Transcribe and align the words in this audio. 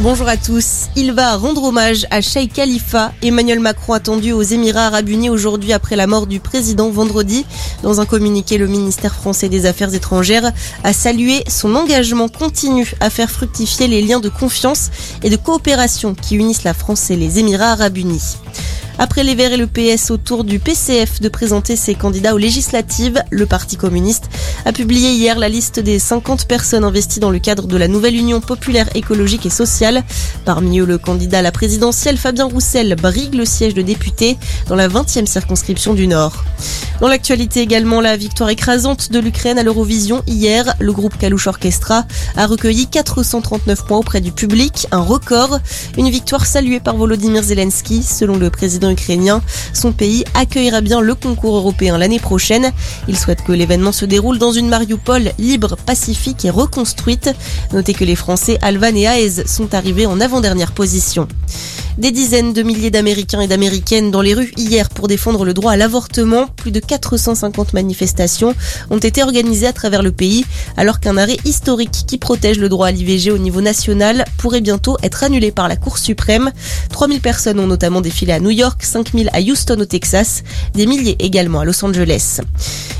Bonjour 0.00 0.28
à 0.28 0.36
tous. 0.36 0.86
Il 0.94 1.12
va 1.12 1.34
rendre 1.34 1.64
hommage 1.64 2.06
à 2.12 2.20
Sheikh 2.20 2.52
Khalifa. 2.52 3.12
Emmanuel 3.20 3.58
Macron 3.58 3.94
attendu 3.94 4.30
aux 4.30 4.42
Émirats 4.42 4.86
Arabes 4.86 5.08
Unis 5.08 5.28
aujourd'hui 5.28 5.72
après 5.72 5.96
la 5.96 6.06
mort 6.06 6.28
du 6.28 6.38
président 6.38 6.88
vendredi. 6.88 7.44
Dans 7.82 8.00
un 8.00 8.06
communiqué, 8.06 8.58
le 8.58 8.68
ministère 8.68 9.12
français 9.12 9.48
des 9.48 9.66
Affaires 9.66 9.92
étrangères 9.92 10.52
a 10.84 10.92
salué 10.92 11.42
son 11.48 11.74
engagement 11.74 12.28
continu 12.28 12.92
à 13.00 13.10
faire 13.10 13.28
fructifier 13.28 13.88
les 13.88 14.00
liens 14.00 14.20
de 14.20 14.28
confiance 14.28 14.90
et 15.24 15.30
de 15.30 15.36
coopération 15.36 16.14
qui 16.14 16.36
unissent 16.36 16.62
la 16.62 16.74
France 16.74 17.10
et 17.10 17.16
les 17.16 17.40
Émirats 17.40 17.72
Arabes 17.72 17.98
Unis. 17.98 18.36
Après 19.00 19.22
les 19.22 19.36
Verts 19.36 19.52
et 19.52 19.56
le 19.56 19.68
PS 19.68 20.10
autour 20.10 20.42
du 20.42 20.58
PCF 20.58 21.20
de 21.20 21.28
présenter 21.28 21.76
ses 21.76 21.94
candidats 21.94 22.34
aux 22.34 22.38
législatives, 22.38 23.22
le 23.30 23.46
Parti 23.46 23.76
communiste 23.76 24.28
a 24.64 24.72
publié 24.72 25.12
hier 25.12 25.38
la 25.38 25.48
liste 25.48 25.78
des 25.78 26.00
50 26.00 26.48
personnes 26.48 26.82
investies 26.82 27.20
dans 27.20 27.30
le 27.30 27.38
cadre 27.38 27.68
de 27.68 27.76
la 27.76 27.86
nouvelle 27.86 28.16
Union 28.16 28.40
populaire 28.40 28.88
écologique 28.96 29.46
et 29.46 29.50
sociale. 29.50 30.02
Parmi 30.44 30.80
eux, 30.80 30.84
le 30.84 30.98
candidat 30.98 31.38
à 31.38 31.42
la 31.42 31.52
présidentielle 31.52 32.16
Fabien 32.16 32.46
Roussel 32.46 32.96
brigue 32.96 33.34
le 33.34 33.44
siège 33.44 33.74
de 33.74 33.82
député 33.82 34.36
dans 34.66 34.74
la 34.74 34.88
20e 34.88 35.26
circonscription 35.26 35.94
du 35.94 36.08
Nord. 36.08 36.44
Dans 37.00 37.06
l'actualité 37.06 37.60
également, 37.60 38.00
la 38.00 38.16
victoire 38.16 38.50
écrasante 38.50 39.12
de 39.12 39.20
l'Ukraine 39.20 39.56
à 39.56 39.62
l'Eurovision 39.62 40.24
hier. 40.26 40.74
Le 40.80 40.92
groupe 40.92 41.16
Kalouche 41.16 41.46
Orchestra 41.46 42.04
a 42.36 42.46
recueilli 42.46 42.88
439 42.88 43.84
points 43.84 43.98
auprès 43.98 44.20
du 44.20 44.32
public, 44.32 44.88
un 44.90 45.00
record. 45.00 45.60
Une 45.96 46.10
victoire 46.10 46.44
saluée 46.44 46.80
par 46.80 46.96
Volodymyr 46.96 47.44
Zelensky. 47.44 48.02
Selon 48.02 48.36
le 48.36 48.50
président 48.50 48.90
ukrainien, 48.90 49.42
son 49.72 49.92
pays 49.92 50.24
accueillera 50.34 50.80
bien 50.80 51.00
le 51.00 51.14
concours 51.14 51.56
européen 51.56 51.98
l'année 51.98 52.18
prochaine. 52.18 52.72
Il 53.06 53.16
souhaite 53.16 53.44
que 53.44 53.52
l'événement 53.52 53.92
se 53.92 54.04
déroule 54.04 54.38
dans 54.38 54.50
une 54.50 54.68
Mariupol 54.68 55.30
libre, 55.38 55.76
pacifique 55.86 56.44
et 56.44 56.50
reconstruite. 56.50 57.30
Notez 57.72 57.94
que 57.94 58.04
les 58.04 58.16
Français 58.16 58.58
Alvan 58.60 58.96
et 58.96 59.04
Aez 59.04 59.46
sont 59.46 59.72
arrivés 59.72 60.06
en 60.06 60.20
avant-dernière 60.20 60.72
position. 60.72 61.28
Des 61.98 62.12
dizaines 62.12 62.52
de 62.52 62.62
milliers 62.62 62.92
d'Américains 62.92 63.40
et 63.40 63.48
d'Américaines 63.48 64.12
dans 64.12 64.20
les 64.22 64.32
rues 64.32 64.52
hier 64.56 64.88
pour 64.88 65.08
défendre 65.08 65.44
le 65.44 65.52
droit 65.52 65.72
à 65.72 65.76
l'avortement. 65.76 66.46
Plus 66.46 66.70
de 66.70 66.78
450 66.88 67.74
manifestations 67.74 68.54
ont 68.90 68.98
été 68.98 69.22
organisées 69.22 69.68
à 69.68 69.72
travers 69.72 70.02
le 70.02 70.10
pays 70.10 70.44
alors 70.76 70.98
qu'un 70.98 71.16
arrêt 71.16 71.36
historique 71.44 72.04
qui 72.06 72.18
protège 72.18 72.58
le 72.58 72.68
droit 72.68 72.88
à 72.88 72.90
l'IVG 72.90 73.30
au 73.30 73.38
niveau 73.38 73.60
national 73.60 74.24
pourrait 74.38 74.60
bientôt 74.60 74.96
être 75.02 75.22
annulé 75.22 75.52
par 75.52 75.68
la 75.68 75.76
Cour 75.76 75.98
suprême. 75.98 76.50
3000 76.90 77.20
personnes 77.20 77.60
ont 77.60 77.66
notamment 77.66 78.00
défilé 78.00 78.32
à 78.32 78.40
New 78.40 78.50
York, 78.50 78.82
5000 78.82 79.30
à 79.32 79.40
Houston 79.40 79.78
au 79.78 79.84
Texas, 79.84 80.42
des 80.74 80.86
milliers 80.86 81.16
également 81.20 81.60
à 81.60 81.64
Los 81.64 81.84
Angeles. 81.84 82.40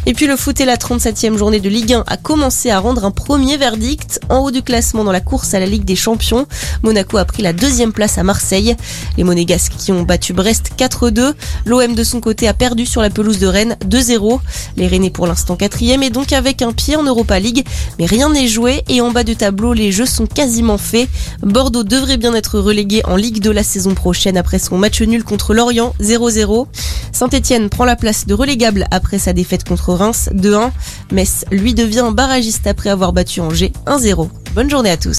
Et 0.07 0.15
puis 0.15 0.27
le 0.27 0.37
foot 0.37 0.61
et 0.61 0.65
la 0.65 0.77
37e 0.77 1.37
journée 1.37 1.61
de 1.61 1.69
Ligue 1.69 1.95
1 1.95 2.05
a 2.07 2.17
commencé 2.17 2.71
à 2.71 2.79
rendre 2.79 3.05
un 3.05 3.11
premier 3.11 3.57
verdict. 3.57 4.21
En 4.29 4.39
haut 4.39 4.51
du 4.51 4.63
classement 4.63 5.05
dans 5.05 5.13
la 5.13 5.21
course 5.21 5.55
à 5.55 5.61
la 5.61 5.67
Ligue 5.67 5.85
des 5.85 5.97
Champions, 5.97 6.47
Monaco 6.83 7.19
a 7.19 7.25
pris 7.25 7.43
la 7.43 7.53
deuxième 7.53 7.93
place 7.93 8.19
à 8.19 8.23
Marseille. 8.23 8.77
Les 9.17 9.25
Monégasques 9.25 9.75
qui 9.77 9.93
ont 9.93 10.03
battu 10.03 10.33
Brest 10.33 10.73
4-2. 10.79 11.35
L'OM 11.67 11.95
de 11.95 12.05
son 12.05 12.21
côté 12.21 12.49
a 12.49 12.55
perdu 12.55 12.87
sur 12.87 13.03
la 13.03 13.11
pelouse 13.11 13.39
de 13.39 13.47
Rennes 13.47 13.77
2-0. 13.87 14.41
Les 14.77 14.87
Rennais 14.87 15.11
pour 15.11 15.27
l'instant 15.27 15.57
quatrième 15.57 16.03
et 16.03 16.11
donc 16.11 16.33
avec 16.33 16.63
un 16.63 16.73
pied 16.73 16.97
en 16.97 17.03
Europa 17.03 17.39
League. 17.39 17.67
Mais 17.99 18.07
rien 18.07 18.31
n'est 18.31 18.49
joué 18.49 18.83
et 18.89 19.01
en 19.01 19.11
bas 19.11 19.25
du 19.25 19.37
tableau, 19.37 19.73
les 19.73 19.93
jeux 19.93 20.07
sont 20.07 20.27
quasiment 20.27 20.79
faits. 20.79 21.09
Bordeaux 21.43 21.85
devrait 21.85 22.17
bien 22.17 22.35
être 22.35 22.59
relégué 22.59 23.03
en 23.05 23.17
Ligue 23.17 23.41
de 23.41 23.51
la 23.51 23.63
saison 23.63 23.95
prochaine 23.95 24.37
après 24.37 24.59
son 24.59 24.79
match 24.79 25.01
nul 25.03 25.25
contre 25.25 25.55
Lorient 25.55 25.95
0-0. 26.01 26.67
Saint-Etienne 27.13 27.69
prend 27.69 27.85
la 27.85 27.97
place 27.97 28.27
de 28.27 28.35
relégable 28.35 28.87
après 28.91 29.19
sa 29.19 29.33
défaite 29.33 29.65
contre 29.65 29.93
Reims 29.93 30.31
2-1. 30.35 30.71
Metz, 31.13 31.45
lui, 31.51 31.75
devient 31.75 32.11
barragiste 32.13 32.67
après 32.67 32.91
avoir 32.91 33.13
battu 33.13 33.41
Angers 33.41 33.73
1-0. 33.87 34.29
Bonne 34.55 34.71
journée 34.71 34.91
à 34.91 34.97
tous. 34.97 35.17